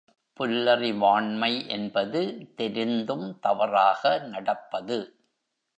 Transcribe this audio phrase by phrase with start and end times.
[0.39, 2.21] புல்லறிவாண்மை என்பது
[2.55, 4.97] தெரிந்தும் தவறாக நடப்பது.